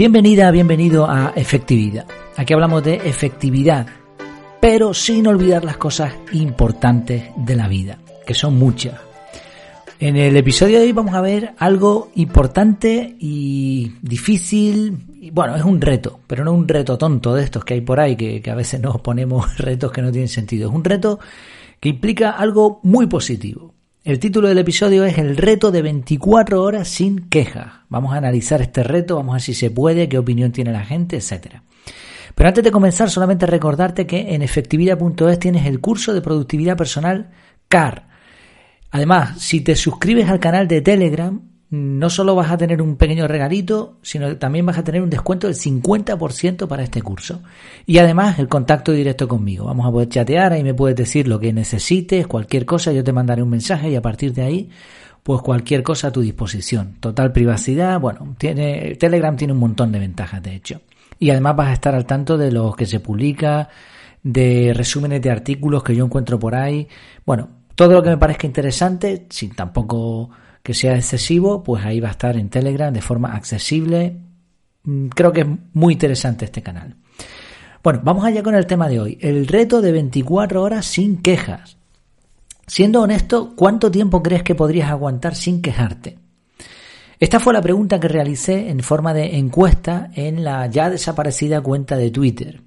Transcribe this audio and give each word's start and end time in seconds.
Bienvenida, 0.00 0.50
bienvenido 0.50 1.10
a 1.10 1.34
Efectividad. 1.36 2.06
Aquí 2.34 2.54
hablamos 2.54 2.82
de 2.82 2.94
efectividad, 2.94 3.86
pero 4.58 4.94
sin 4.94 5.26
olvidar 5.26 5.62
las 5.62 5.76
cosas 5.76 6.14
importantes 6.32 7.24
de 7.36 7.54
la 7.54 7.68
vida, 7.68 7.98
que 8.26 8.32
son 8.32 8.58
muchas. 8.58 8.98
En 9.98 10.16
el 10.16 10.34
episodio 10.38 10.78
de 10.78 10.86
hoy 10.86 10.92
vamos 10.92 11.14
a 11.14 11.20
ver 11.20 11.52
algo 11.58 12.08
importante 12.14 13.14
y 13.20 13.92
difícil. 14.00 15.30
Bueno, 15.34 15.54
es 15.54 15.64
un 15.64 15.78
reto, 15.82 16.20
pero 16.26 16.46
no 16.46 16.54
un 16.54 16.66
reto 16.66 16.96
tonto 16.96 17.34
de 17.34 17.44
estos 17.44 17.62
que 17.62 17.74
hay 17.74 17.82
por 17.82 18.00
ahí, 18.00 18.16
que, 18.16 18.40
que 18.40 18.50
a 18.50 18.54
veces 18.54 18.80
nos 18.80 19.02
ponemos 19.02 19.54
retos 19.58 19.92
que 19.92 20.00
no 20.00 20.10
tienen 20.10 20.28
sentido. 20.28 20.70
Es 20.70 20.74
un 20.74 20.82
reto 20.82 21.20
que 21.78 21.90
implica 21.90 22.30
algo 22.30 22.80
muy 22.84 23.06
positivo. 23.06 23.74
El 24.02 24.18
título 24.18 24.48
del 24.48 24.56
episodio 24.56 25.04
es 25.04 25.18
El 25.18 25.36
reto 25.36 25.70
de 25.70 25.82
24 25.82 26.62
horas 26.62 26.88
sin 26.88 27.28
quejas. 27.28 27.80
Vamos 27.90 28.14
a 28.14 28.16
analizar 28.16 28.62
este 28.62 28.82
reto, 28.82 29.16
vamos 29.16 29.32
a 29.32 29.34
ver 29.34 29.42
si 29.42 29.52
se 29.52 29.70
puede, 29.70 30.08
qué 30.08 30.16
opinión 30.16 30.52
tiene 30.52 30.72
la 30.72 30.86
gente, 30.86 31.16
etcétera. 31.16 31.64
Pero 32.34 32.48
antes 32.48 32.64
de 32.64 32.70
comenzar, 32.70 33.10
solamente 33.10 33.44
recordarte 33.44 34.06
que 34.06 34.34
en 34.34 34.40
efectividad.es 34.40 35.38
tienes 35.38 35.66
el 35.66 35.80
curso 35.80 36.14
de 36.14 36.22
productividad 36.22 36.78
personal 36.78 37.28
CAR. 37.68 38.08
Además, 38.90 39.38
si 39.42 39.60
te 39.60 39.76
suscribes 39.76 40.30
al 40.30 40.40
canal 40.40 40.66
de 40.66 40.80
Telegram, 40.80 41.49
no 41.70 42.10
solo 42.10 42.34
vas 42.34 42.50
a 42.50 42.58
tener 42.58 42.82
un 42.82 42.96
pequeño 42.96 43.28
regalito, 43.28 43.98
sino 44.02 44.28
que 44.28 44.34
también 44.34 44.66
vas 44.66 44.78
a 44.78 44.82
tener 44.82 45.02
un 45.02 45.10
descuento 45.10 45.46
del 45.46 45.54
50% 45.54 46.66
para 46.66 46.82
este 46.82 47.00
curso. 47.00 47.42
Y 47.86 47.98
además 47.98 48.40
el 48.40 48.48
contacto 48.48 48.90
directo 48.90 49.28
conmigo. 49.28 49.66
Vamos 49.66 49.86
a 49.86 49.92
poder 49.92 50.08
chatear, 50.08 50.52
ahí 50.52 50.64
me 50.64 50.74
puedes 50.74 50.96
decir 50.96 51.28
lo 51.28 51.38
que 51.38 51.52
necesites, 51.52 52.26
cualquier 52.26 52.66
cosa, 52.66 52.92
yo 52.92 53.04
te 53.04 53.12
mandaré 53.12 53.42
un 53.42 53.50
mensaje 53.50 53.88
y 53.88 53.94
a 53.94 54.02
partir 54.02 54.32
de 54.32 54.42
ahí, 54.42 54.68
pues 55.22 55.42
cualquier 55.42 55.84
cosa 55.84 56.08
a 56.08 56.12
tu 56.12 56.22
disposición. 56.22 56.96
Total 56.98 57.30
privacidad, 57.30 58.00
bueno, 58.00 58.34
tiene, 58.36 58.96
Telegram 58.96 59.36
tiene 59.36 59.52
un 59.52 59.60
montón 59.60 59.92
de 59.92 60.00
ventajas, 60.00 60.42
de 60.42 60.56
hecho. 60.56 60.80
Y 61.20 61.30
además 61.30 61.54
vas 61.54 61.68
a 61.68 61.74
estar 61.74 61.94
al 61.94 62.04
tanto 62.04 62.36
de 62.36 62.50
lo 62.50 62.72
que 62.72 62.86
se 62.86 62.98
publica, 62.98 63.68
de 64.24 64.72
resúmenes 64.74 65.22
de 65.22 65.30
artículos 65.30 65.84
que 65.84 65.94
yo 65.94 66.04
encuentro 66.04 66.36
por 66.36 66.56
ahí. 66.56 66.88
Bueno, 67.24 67.48
todo 67.76 67.92
lo 67.92 68.02
que 68.02 68.10
me 68.10 68.18
parezca 68.18 68.48
interesante, 68.48 69.26
sin 69.30 69.54
tampoco 69.54 70.30
que 70.62 70.74
sea 70.74 70.96
excesivo, 70.96 71.62
pues 71.62 71.84
ahí 71.84 72.00
va 72.00 72.08
a 72.08 72.12
estar 72.12 72.36
en 72.36 72.48
Telegram 72.48 72.92
de 72.92 73.00
forma 73.00 73.34
accesible. 73.34 74.16
Mm, 74.84 75.08
creo 75.08 75.32
que 75.32 75.40
es 75.42 75.46
muy 75.72 75.94
interesante 75.94 76.44
este 76.44 76.62
canal. 76.62 76.96
Bueno, 77.82 78.00
vamos 78.04 78.24
allá 78.24 78.42
con 78.42 78.54
el 78.54 78.66
tema 78.66 78.88
de 78.88 79.00
hoy. 79.00 79.18
El 79.20 79.46
reto 79.46 79.80
de 79.80 79.92
24 79.92 80.62
horas 80.62 80.84
sin 80.84 81.22
quejas. 81.22 81.78
Siendo 82.66 83.00
honesto, 83.02 83.54
¿cuánto 83.56 83.90
tiempo 83.90 84.22
crees 84.22 84.42
que 84.42 84.54
podrías 84.54 84.90
aguantar 84.90 85.34
sin 85.34 85.62
quejarte? 85.62 86.18
Esta 87.18 87.40
fue 87.40 87.52
la 87.52 87.60
pregunta 87.60 87.98
que 87.98 88.08
realicé 88.08 88.70
en 88.70 88.80
forma 88.80 89.12
de 89.12 89.36
encuesta 89.36 90.10
en 90.14 90.44
la 90.44 90.66
ya 90.68 90.88
desaparecida 90.88 91.60
cuenta 91.60 91.96
de 91.96 92.10
Twitter. 92.10 92.62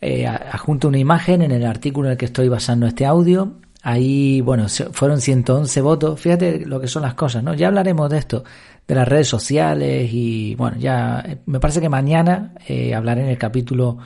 Eh, 0.00 0.26
adjunto 0.26 0.88
una 0.88 0.98
imagen 0.98 1.42
en 1.42 1.50
el 1.50 1.66
artículo 1.66 2.08
en 2.08 2.12
el 2.12 2.18
que 2.18 2.26
estoy 2.26 2.48
basando 2.48 2.86
este 2.86 3.04
audio 3.04 3.56
Ahí, 3.88 4.42
bueno, 4.42 4.66
fueron 4.92 5.18
111 5.18 5.80
votos. 5.80 6.20
Fíjate 6.20 6.66
lo 6.66 6.78
que 6.78 6.88
son 6.88 7.00
las 7.04 7.14
cosas, 7.14 7.42
¿no? 7.42 7.54
Ya 7.54 7.68
hablaremos 7.68 8.10
de 8.10 8.18
esto, 8.18 8.44
de 8.86 8.94
las 8.94 9.08
redes 9.08 9.28
sociales 9.28 10.10
y, 10.12 10.54
bueno, 10.56 10.76
ya 10.76 11.24
eh, 11.26 11.38
me 11.46 11.58
parece 11.58 11.80
que 11.80 11.88
mañana 11.88 12.52
eh, 12.66 12.94
hablaré 12.94 13.22
en 13.22 13.28
el 13.28 13.38
capítulo 13.38 13.96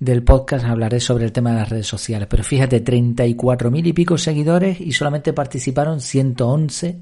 del 0.00 0.24
podcast, 0.24 0.64
hablaré 0.64 0.98
sobre 0.98 1.26
el 1.26 1.30
tema 1.30 1.52
de 1.52 1.60
las 1.60 1.68
redes 1.68 1.86
sociales. 1.86 2.26
Pero 2.28 2.42
fíjate, 2.42 2.80
34 2.80 3.70
mil 3.70 3.86
y 3.86 3.92
pico 3.92 4.18
seguidores 4.18 4.80
y 4.80 4.90
solamente 4.90 5.32
participaron 5.32 6.00
111 6.00 7.00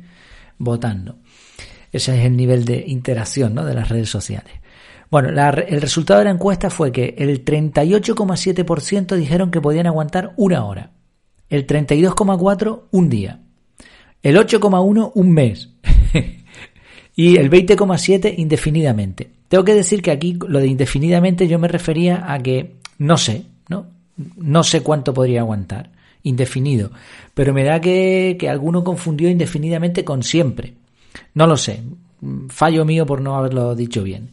votando. 0.59 1.21
Ese 1.91 2.19
es 2.19 2.27
el 2.27 2.37
nivel 2.37 2.67
de 2.67 2.85
interacción, 2.89 3.55
¿no? 3.55 3.65
De 3.65 3.73
las 3.73 3.89
redes 3.89 4.11
sociales. 4.11 4.53
Bueno, 5.11 5.31
el 5.31 5.81
resultado 5.81 6.19
de 6.19 6.27
la 6.27 6.33
encuesta 6.33 6.69
fue 6.69 6.93
que 6.93 7.15
el 7.17 7.43
38,7% 7.43 9.17
dijeron 9.17 9.51
que 9.51 9.63
podían 9.63 9.87
aguantar 9.87 10.35
una 10.37 10.67
hora 10.67 10.91
el 11.51 11.67
32,4 11.67 12.83
un 12.91 13.09
día, 13.09 13.41
el 14.23 14.37
8,1 14.37 15.13
un 15.15 15.31
mes 15.31 15.71
y 17.17 17.37
el 17.37 17.51
20,7 17.51 18.35
indefinidamente. 18.37 19.31
Tengo 19.49 19.65
que 19.65 19.75
decir 19.75 20.03
que 20.03 20.11
aquí 20.11 20.39
lo 20.47 20.59
de 20.59 20.67
indefinidamente 20.67 21.49
yo 21.49 21.59
me 21.59 21.69
refería 21.69 22.33
a 22.33 22.39
que 22.39 22.77
no 22.99 23.17
sé, 23.17 23.45
¿no? 23.69 23.87
No 24.37 24.63
sé 24.63 24.83
cuánto 24.83 25.15
podría 25.15 25.41
aguantar, 25.41 25.91
indefinido, 26.23 26.91
pero 27.35 27.55
me 27.55 27.65
da 27.65 27.81
que, 27.81 28.37
que 28.39 28.49
alguno 28.49 28.85
confundió 28.85 29.31
indefinidamente 29.31 30.05
con 30.05 30.23
siempre. 30.23 30.75
No 31.35 31.47
lo 31.47 31.57
sé, 31.57 31.83
fallo 32.49 32.85
mío 32.85 33.07
por 33.07 33.21
no 33.21 33.37
haberlo 33.37 33.75
dicho 33.75 34.03
bien. 34.03 34.31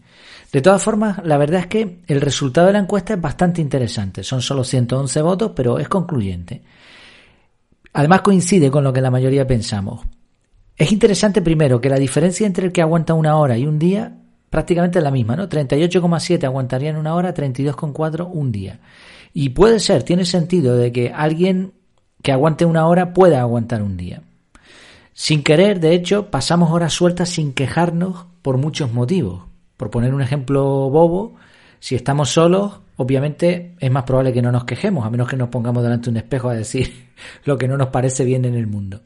De 0.52 0.62
todas 0.62 0.82
formas, 0.82 1.20
la 1.24 1.38
verdad 1.38 1.62
es 1.62 1.68
que 1.68 1.98
el 2.08 2.22
resultado 2.22 2.68
de 2.68 2.74
la 2.74 2.80
encuesta 2.80 3.14
es 3.14 3.22
bastante 3.22 3.62
interesante. 3.62 4.24
Son 4.24 4.42
solo 4.42 4.64
111 4.64 5.22
votos, 5.22 5.52
pero 5.56 5.80
es 5.80 5.90
concluyente. 5.90 6.62
Además 7.96 8.24
coincide 8.24 8.70
con 8.70 8.84
lo 8.84 8.92
que 8.92 9.00
la 9.00 9.10
mayoría 9.10 9.48
pensamos. 9.48 10.06
Es 10.76 10.92
interesante 10.92 11.42
primero 11.42 11.80
que 11.80 11.90
la 11.90 11.98
diferencia 11.98 12.46
entre 12.46 12.66
el 12.66 12.74
que 12.74 12.82
aguanta 12.82 13.14
una 13.14 13.38
hora 13.38 13.58
y 13.58 13.66
un 13.66 13.80
día 13.80 14.18
prácticamente 14.50 15.00
es 15.00 15.04
la 15.04 15.12
misma, 15.12 15.38
¿no? 15.38 15.48
38,7 15.48 16.44
aguantarían 16.44 16.98
una 16.98 17.16
hora, 17.16 17.34
32,4 17.34 18.30
un 18.30 18.52
día. 18.52 18.82
Y 19.34 19.50
puede 19.50 19.80
ser, 19.80 20.04
tiene 20.04 20.26
sentido 20.26 20.76
de 20.76 20.92
que 20.92 21.14
alguien 21.14 21.72
que 22.22 22.34
aguante 22.34 22.66
una 22.66 22.86
hora 22.86 23.14
pueda 23.14 23.40
aguantar 23.40 23.82
un 23.82 23.96
día. 23.96 24.24
Sin 25.14 25.42
querer, 25.42 25.80
de 25.80 25.94
hecho, 25.94 26.30
pasamos 26.30 26.72
horas 26.72 26.92
sueltas 26.92 27.30
sin 27.30 27.54
quejarnos 27.54 28.26
por 28.42 28.58
muchos 28.58 28.92
motivos. 28.92 29.44
Por 29.78 29.90
poner 29.90 30.14
un 30.14 30.22
ejemplo 30.22 30.90
bobo, 30.90 31.36
si 31.80 31.96
estamos 31.96 32.30
solos, 32.30 32.82
obviamente 32.98 33.76
es 33.80 33.92
más 33.92 34.04
probable 34.04 34.34
que 34.34 34.42
no 34.42 34.52
nos 34.52 34.66
quejemos, 34.66 35.06
a 35.06 35.10
menos 35.10 35.28
que 35.28 35.38
nos 35.38 35.50
pongamos 35.50 35.84
delante 35.84 36.06
de 36.06 36.12
un 36.12 36.18
espejo 36.18 36.50
a 36.50 36.54
decir 36.54 37.10
lo 37.46 37.58
que 37.58 37.68
no 37.68 37.78
nos 37.78 37.90
parece 37.90 38.26
bien 38.26 38.46
en 38.46 38.56
el 38.56 38.68
mundo. 38.68 39.02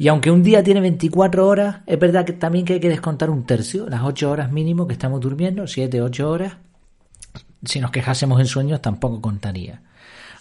Y 0.00 0.06
aunque 0.06 0.30
un 0.30 0.44
día 0.44 0.62
tiene 0.62 0.80
24 0.80 1.46
horas, 1.46 1.80
es 1.84 1.98
verdad 1.98 2.24
que 2.24 2.32
también 2.32 2.64
que 2.64 2.74
hay 2.74 2.80
que 2.80 2.88
descontar 2.88 3.30
un 3.30 3.44
tercio, 3.44 3.88
las 3.88 4.02
8 4.02 4.30
horas 4.30 4.52
mínimo 4.52 4.86
que 4.86 4.92
estamos 4.92 5.20
durmiendo, 5.20 5.66
7, 5.66 6.00
8 6.00 6.30
horas. 6.30 6.56
Si 7.64 7.80
nos 7.80 7.90
quejásemos 7.90 8.38
en 8.38 8.46
sueños 8.46 8.80
tampoco 8.80 9.20
contaría. 9.20 9.82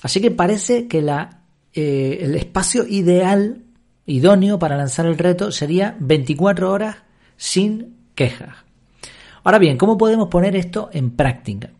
Así 0.03 0.21
que 0.21 0.29
parece 0.29 0.87
que 0.87 1.01
la, 1.01 1.41
eh, 1.73 2.19
el 2.21 2.35
espacio 2.35 2.85
ideal, 2.87 3.63
idóneo 4.05 4.59
para 4.59 4.77
lanzar 4.77 5.07
el 5.07 5.17
reto 5.17 5.51
sería 5.51 5.97
24 5.99 6.71
horas 6.71 6.97
sin 7.35 7.95
quejas. 8.13 8.55
Ahora 9.43 9.57
bien, 9.57 9.77
¿cómo 9.77 9.97
podemos 9.97 10.27
poner 10.27 10.55
esto 10.55 10.91
en 10.93 11.11
práctica? 11.11 11.71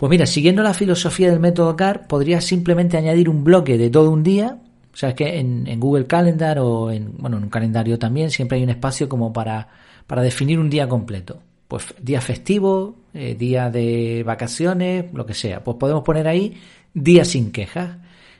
Pues 0.00 0.08
mira, 0.08 0.24
siguiendo 0.24 0.62
la 0.62 0.72
filosofía 0.72 1.30
del 1.30 1.40
método 1.40 1.76
CAR, 1.76 2.06
podrías 2.06 2.42
simplemente 2.42 2.96
añadir 2.96 3.28
un 3.28 3.44
bloque 3.44 3.76
de 3.76 3.90
todo 3.90 4.10
un 4.10 4.22
día. 4.22 4.56
O 4.94 4.96
sea, 4.96 5.10
es 5.10 5.14
que 5.14 5.38
en, 5.38 5.78
Google 5.78 6.06
Calendar 6.06 6.58
o 6.58 6.90
en, 6.90 7.18
bueno, 7.18 7.36
en 7.36 7.42
un 7.42 7.50
calendario 7.50 7.98
también 7.98 8.30
siempre 8.30 8.56
hay 8.56 8.64
un 8.64 8.70
espacio 8.70 9.10
como 9.10 9.30
para, 9.30 9.68
para 10.06 10.22
definir 10.22 10.58
un 10.58 10.70
día 10.70 10.88
completo. 10.88 11.42
Pues 11.68 11.94
día 12.00 12.22
festivo, 12.22 12.96
eh, 13.12 13.34
día 13.34 13.68
de 13.68 14.22
vacaciones, 14.24 15.04
lo 15.12 15.26
que 15.26 15.34
sea. 15.34 15.62
Pues 15.62 15.76
podemos 15.76 16.02
poner 16.02 16.28
ahí 16.28 16.54
día 16.94 17.26
sin 17.26 17.52
quejas 17.52 17.98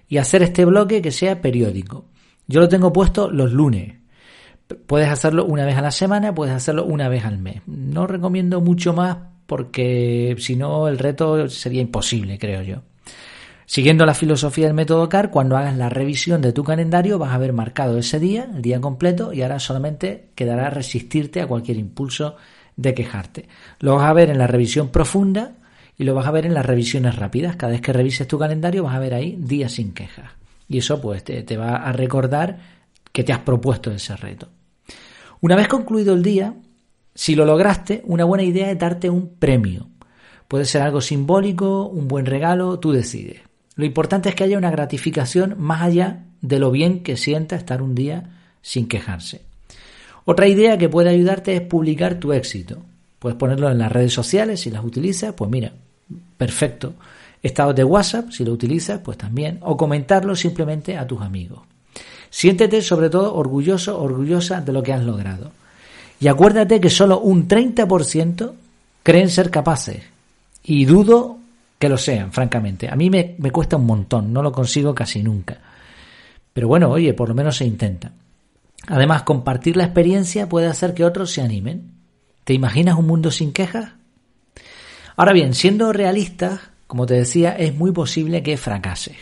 y 0.09 0.16
hacer 0.16 0.43
este 0.43 0.65
bloque 0.65 1.03
que 1.03 1.10
sea 1.10 1.43
periódico. 1.43 2.06
Yo 2.47 2.60
lo 2.60 2.70
tengo 2.70 2.91
puesto 2.91 3.31
los 3.31 3.53
lunes. 3.53 3.97
Puedes 4.87 5.10
hacerlo 5.10 5.44
una 5.44 5.66
vez 5.66 5.76
a 5.76 5.82
la 5.82 5.91
semana, 5.91 6.34
puedes 6.34 6.54
hacerlo 6.54 6.87
una 6.87 7.10
vez 7.10 7.26
al 7.26 7.37
mes. 7.37 7.60
No 7.66 8.06
recomiendo 8.06 8.62
mucho 8.62 8.94
más 8.94 9.19
porque 9.50 10.37
si 10.38 10.55
no 10.55 10.87
el 10.87 10.97
reto 10.97 11.49
sería 11.49 11.81
imposible, 11.81 12.38
creo 12.38 12.62
yo. 12.62 12.82
Siguiendo 13.67 14.06
la 14.06 14.14
filosofía 14.14 14.67
del 14.67 14.75
método 14.75 15.08
CAR, 15.08 15.32
cuando 15.32 15.56
hagas 15.56 15.76
la 15.76 15.88
revisión 15.88 16.41
de 16.41 16.52
tu 16.52 16.62
calendario 16.62 17.19
vas 17.19 17.32
a 17.32 17.35
haber 17.35 17.52
marcado 17.52 17.99
ese 17.99 18.20
día, 18.20 18.49
el 18.55 18.62
día 18.62 18.81
completo, 18.81 19.32
y 19.32 19.43
ahora 19.43 19.58
solamente 19.58 20.29
quedará 20.37 20.70
resistirte 20.70 21.41
a 21.41 21.49
cualquier 21.49 21.79
impulso 21.79 22.37
de 22.76 22.94
quejarte. 22.94 23.49
Lo 23.81 23.97
vas 23.97 24.08
a 24.08 24.12
ver 24.12 24.31
en 24.31 24.38
la 24.38 24.47
revisión 24.47 24.91
profunda 24.91 25.55
y 25.99 26.05
lo 26.05 26.14
vas 26.14 26.29
a 26.29 26.31
ver 26.31 26.47
en 26.47 26.55
las 26.55 26.64
revisiones 26.64 27.17
rápidas. 27.17 27.56
Cada 27.56 27.73
vez 27.73 27.81
que 27.81 27.93
revises 27.93 28.29
tu 28.29 28.38
calendario 28.38 28.85
vas 28.85 28.94
a 28.94 29.00
ver 29.00 29.14
ahí 29.14 29.35
días 29.37 29.73
sin 29.73 29.94
quejas. 29.94 30.31
Y 30.69 30.79
eso 30.79 31.00
pues 31.00 31.25
te, 31.25 31.43
te 31.43 31.56
va 31.56 31.75
a 31.75 31.91
recordar 31.91 32.56
que 33.11 33.25
te 33.25 33.32
has 33.32 33.41
propuesto 33.41 33.91
ese 33.91 34.14
reto. 34.14 34.47
Una 35.41 35.56
vez 35.56 35.67
concluido 35.67 36.14
el 36.14 36.23
día, 36.23 36.55
si 37.20 37.34
lo 37.34 37.44
lograste, 37.44 38.00
una 38.06 38.25
buena 38.25 38.44
idea 38.44 38.70
es 38.70 38.78
darte 38.78 39.11
un 39.11 39.34
premio. 39.34 39.88
Puede 40.49 40.64
ser 40.64 40.81
algo 40.81 41.02
simbólico, 41.02 41.84
un 41.84 42.08
buen 42.08 42.25
regalo, 42.25 42.78
tú 42.78 42.93
decides. 42.93 43.43
Lo 43.75 43.84
importante 43.84 44.31
es 44.31 44.34
que 44.34 44.44
haya 44.44 44.56
una 44.56 44.70
gratificación 44.70 45.55
más 45.58 45.82
allá 45.82 46.25
de 46.40 46.58
lo 46.58 46.70
bien 46.70 47.02
que 47.02 47.19
sienta 47.19 47.56
estar 47.56 47.82
un 47.82 47.94
día 47.94 48.38
sin 48.62 48.88
quejarse. 48.88 49.43
Otra 50.25 50.49
idea 50.49 50.78
que 50.78 50.88
puede 50.88 51.11
ayudarte 51.11 51.55
es 51.55 51.61
publicar 51.61 52.14
tu 52.14 52.32
éxito. 52.32 52.78
Puedes 53.19 53.37
ponerlo 53.37 53.70
en 53.70 53.76
las 53.76 53.93
redes 53.93 54.14
sociales 54.14 54.61
si 54.61 54.70
las 54.70 54.82
utilizas, 54.82 55.34
pues 55.34 55.50
mira, 55.50 55.73
perfecto. 56.38 56.94
Estados 57.43 57.76
de 57.76 57.84
WhatsApp, 57.84 58.31
si 58.31 58.46
lo 58.46 58.52
utilizas, 58.55 59.00
pues 59.00 59.19
también. 59.19 59.58
O 59.61 59.76
comentarlo 59.76 60.34
simplemente 60.34 60.96
a 60.96 61.06
tus 61.06 61.20
amigos. 61.20 61.61
Siéntete 62.31 62.81
sobre 62.81 63.11
todo 63.11 63.34
orgulloso, 63.34 64.00
orgullosa 64.00 64.62
de 64.62 64.73
lo 64.73 64.82
que 64.82 64.94
has 64.94 65.05
logrado. 65.05 65.52
Y 66.20 66.28
acuérdate 66.28 66.81
que 66.81 66.90
solo 66.90 67.20
un 67.20 67.49
30% 67.49 68.52
creen 69.02 69.31
ser 69.31 69.50
capaces 69.50 70.02
y 70.62 70.84
dudo 70.84 71.38
que 71.78 71.88
lo 71.88 71.96
sean, 71.96 72.31
francamente. 72.31 72.88
A 72.90 72.94
mí 72.94 73.08
me, 73.08 73.34
me 73.38 73.50
cuesta 73.50 73.76
un 73.76 73.87
montón, 73.87 74.32
no 74.32 74.43
lo 74.43 74.52
consigo 74.52 74.94
casi 74.94 75.22
nunca. 75.22 75.56
Pero 76.52 76.69
bueno, 76.69 76.90
oye, 76.90 77.14
por 77.14 77.31
lo 77.31 77.34
menos 77.34 77.56
se 77.56 77.64
intenta. 77.64 78.12
Además, 78.87 79.22
compartir 79.22 79.76
la 79.76 79.84
experiencia 79.84 80.49
puede 80.49 80.67
hacer 80.67 80.93
que 80.93 81.05
otros 81.05 81.31
se 81.32 81.40
animen. 81.40 81.93
¿Te 82.44 82.52
imaginas 82.52 82.99
un 82.99 83.06
mundo 83.06 83.31
sin 83.31 83.52
quejas? 83.52 83.93
Ahora 85.16 85.32
bien, 85.32 85.55
siendo 85.55 85.93
realistas, 85.93 86.61
como 86.87 87.06
te 87.06 87.14
decía, 87.14 87.52
es 87.52 87.75
muy 87.75 87.93
posible 87.93 88.43
que 88.43 88.56
fracases. 88.56 89.16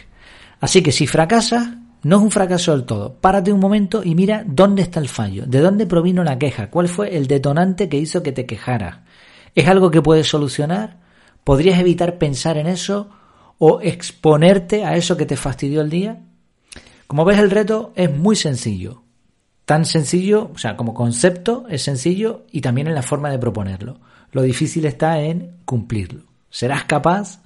Así 0.61 0.83
que 0.83 0.91
si 0.93 1.07
fracasas, 1.07 1.69
no 2.03 2.17
es 2.17 2.23
un 2.23 2.31
fracaso 2.31 2.73
del 2.73 2.85
todo. 2.85 3.15
Párate 3.15 3.53
un 3.53 3.61
momento 3.61 4.03
y 4.05 4.15
mira 4.15 4.45
dónde 4.47 4.83
está 4.83 5.01
el 5.01 5.09
fallo, 5.09 5.47
de 5.47 5.61
dónde 5.61 5.87
provino 5.87 6.23
la 6.25 6.39
queja, 6.39 6.71
cuál 6.71 6.89
fue 6.89 7.17
el 7.17 7.27
detonante 7.27 7.89
que 7.89 7.99
hizo 7.99 8.23
que 8.23 8.33
te 8.33 8.47
quejaras. 8.47 9.01
¿Es 9.55 9.67
algo 9.67 9.91
que 9.91 10.03
puedes 10.03 10.29
solucionar? 10.29 10.99
¿Podrías 11.45 11.81
evitar 11.81 12.19
pensar 12.19 12.57
en 12.59 12.67
eso 12.67 13.09
o 13.59 13.81
exponerte 13.81 14.85
a 14.85 14.97
eso 14.97 15.17
que 15.17 15.27
te 15.27 15.37
fastidió 15.37 15.81
el 15.81 15.91
día? 15.91 16.21
Como 17.07 17.25
ves, 17.25 17.39
el 17.39 17.51
reto 17.51 17.93
es 17.97 18.15
muy 18.15 18.37
sencillo. 18.37 19.03
Tan 19.65 19.85
sencillo, 19.85 20.51
o 20.55 20.59
sea, 20.59 20.77
como 20.77 20.95
concepto 20.95 21.67
es 21.69 21.83
sencillo 21.83 22.47
y 22.51 22.61
también 22.61 22.87
en 22.87 22.95
la 22.95 23.03
forma 23.03 23.31
de 23.31 23.39
proponerlo. 23.39 24.01
Lo 24.33 24.43
difícil 24.43 24.85
está 24.85 25.21
en 25.21 25.57
cumplirlo. 25.65 26.23
¿Serás 26.51 26.85
capaz? 26.85 27.43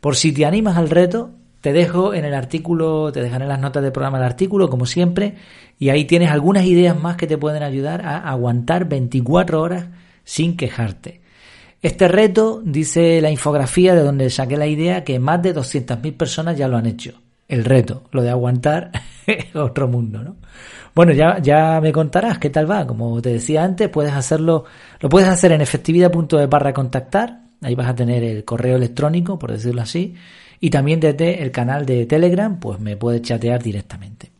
Por 0.00 0.16
si 0.16 0.32
te 0.32 0.46
animas 0.46 0.76
al 0.76 0.90
reto, 0.90 1.30
te 1.60 1.72
dejo 1.72 2.14
en 2.14 2.24
el 2.24 2.34
artículo, 2.34 3.10
te 3.12 3.22
dejaré 3.22 3.46
las 3.46 3.60
notas 3.60 3.82
del 3.82 3.92
programa 3.92 4.18
el 4.18 4.24
artículo, 4.24 4.68
como 4.70 4.86
siempre, 4.86 5.34
y 5.78 5.88
ahí 5.88 6.04
tienes 6.04 6.30
algunas 6.30 6.64
ideas 6.64 7.00
más 7.00 7.16
que 7.16 7.26
te 7.26 7.38
pueden 7.38 7.62
ayudar 7.62 8.04
a 8.04 8.18
aguantar 8.28 8.88
24 8.88 9.60
horas 9.60 9.86
sin 10.24 10.56
quejarte. 10.56 11.20
Este 11.80 12.08
reto, 12.08 12.60
dice 12.64 13.20
la 13.20 13.30
infografía 13.30 13.94
de 13.94 14.02
donde 14.02 14.30
saqué 14.30 14.56
la 14.56 14.66
idea, 14.66 15.04
que 15.04 15.18
más 15.18 15.42
de 15.42 15.54
200.000 15.54 16.16
personas 16.16 16.58
ya 16.58 16.68
lo 16.68 16.76
han 16.76 16.86
hecho. 16.86 17.12
El 17.46 17.64
reto, 17.64 18.02
lo 18.10 18.22
de 18.22 18.30
aguantar 18.30 18.90
otro 19.54 19.88
mundo, 19.88 20.22
¿no? 20.22 20.36
Bueno, 20.94 21.12
ya, 21.12 21.80
me 21.80 21.92
contarás 21.92 22.38
qué 22.38 22.50
tal 22.50 22.68
va. 22.68 22.86
Como 22.86 23.22
te 23.22 23.30
decía 23.30 23.62
antes, 23.62 23.88
puedes 23.88 24.12
hacerlo, 24.12 24.64
lo 24.98 25.08
puedes 25.08 25.28
hacer 25.28 25.52
en 25.52 25.60
efectividad.de 25.60 26.46
barra 26.46 26.72
contactar. 26.72 27.42
Ahí 27.60 27.74
vas 27.74 27.88
a 27.88 27.94
tener 27.94 28.22
el 28.22 28.44
correo 28.44 28.76
electrónico, 28.76 29.38
por 29.38 29.52
decirlo 29.52 29.82
así 29.82 30.14
y 30.60 30.70
también 30.70 31.00
desde 31.00 31.42
el 31.42 31.50
canal 31.50 31.86
de 31.86 32.06
Telegram, 32.06 32.58
pues 32.58 32.80
me 32.80 32.96
puedes 32.96 33.22
chatear 33.22 33.62
directamente. 33.62 34.32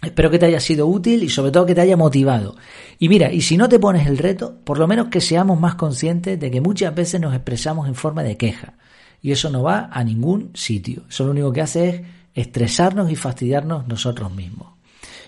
Espero 0.00 0.30
que 0.30 0.38
te 0.38 0.46
haya 0.46 0.60
sido 0.60 0.86
útil 0.86 1.22
y 1.22 1.28
sobre 1.28 1.52
todo 1.52 1.66
que 1.66 1.74
te 1.74 1.80
haya 1.80 1.96
motivado. 1.96 2.56
Y 2.98 3.08
mira, 3.08 3.30
y 3.30 3.40
si 3.42 3.56
no 3.56 3.68
te 3.68 3.78
pones 3.78 4.06
el 4.06 4.18
reto, 4.18 4.56
por 4.64 4.78
lo 4.78 4.88
menos 4.88 5.08
que 5.08 5.20
seamos 5.20 5.60
más 5.60 5.76
conscientes 5.76 6.40
de 6.40 6.50
que 6.50 6.60
muchas 6.60 6.94
veces 6.94 7.20
nos 7.20 7.34
expresamos 7.34 7.86
en 7.86 7.94
forma 7.94 8.22
de 8.22 8.36
queja. 8.36 8.74
Y 9.20 9.30
eso 9.30 9.50
no 9.50 9.62
va 9.62 9.88
a 9.92 10.02
ningún 10.02 10.50
sitio. 10.54 11.04
Eso 11.08 11.24
lo 11.24 11.30
único 11.30 11.52
que 11.52 11.60
hace 11.60 11.88
es 11.88 12.02
estresarnos 12.34 13.12
y 13.12 13.16
fastidiarnos 13.16 13.86
nosotros 13.86 14.34
mismos. 14.34 14.72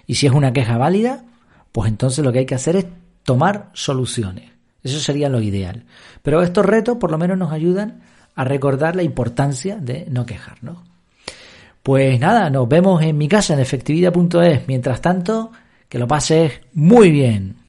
Y 0.07 0.17
si 0.17 0.27
es 0.27 0.33
una 0.33 0.53
queja 0.53 0.77
válida, 0.77 1.25
pues 1.71 1.89
entonces 1.89 2.25
lo 2.25 2.33
que 2.33 2.41
hay 2.41 2.47
que 2.47 2.57
hacer 2.57 2.77
es 2.77 2.87
tomar 3.23 3.71
soluciones. 3.75 4.54
Eso 4.85 5.01
sería 5.01 5.29
lo 5.29 5.41
ideal. 5.41 5.85
Pero 6.23 6.43
estos 6.43 6.65
retos 6.65 6.99
por 6.99 7.11
lo 7.11 7.19
menos 7.19 7.37
nos 7.37 7.53
ayudan 7.53 8.03
a 8.37 8.45
recordar 8.45 8.95
la 8.95 9.03
importancia 9.03 9.77
de 9.77 10.07
no 10.11 10.27
quejarnos. 10.27 10.79
Pues 11.83 12.19
nada, 12.21 12.49
nos 12.51 12.69
vemos 12.69 13.03
en 13.03 13.19
mi 13.19 13.29
casa 13.29 13.55
en 13.55 13.61
efectividad.es. 13.61 14.69
Mientras 14.69 15.01
tanto, 15.01 15.51
que 15.89 15.99
lo 15.99 16.07
pases 16.07 16.61
muy 16.73 17.11
bien. 17.11 17.64